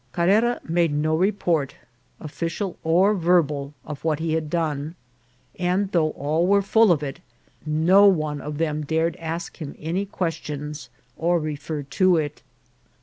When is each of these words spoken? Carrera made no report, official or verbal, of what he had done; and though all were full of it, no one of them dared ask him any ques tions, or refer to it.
Carrera 0.13 0.59
made 0.67 0.91
no 0.91 1.15
report, 1.15 1.75
official 2.19 2.75
or 2.83 3.13
verbal, 3.13 3.75
of 3.85 4.03
what 4.03 4.17
he 4.17 4.33
had 4.33 4.49
done; 4.49 4.95
and 5.59 5.91
though 5.91 6.09
all 6.13 6.47
were 6.47 6.63
full 6.63 6.91
of 6.91 7.03
it, 7.03 7.19
no 7.67 8.07
one 8.07 8.41
of 8.41 8.57
them 8.57 8.83
dared 8.83 9.15
ask 9.17 9.57
him 9.57 9.75
any 9.77 10.07
ques 10.07 10.33
tions, 10.33 10.89
or 11.19 11.39
refer 11.39 11.83
to 11.83 12.17
it. 12.17 12.41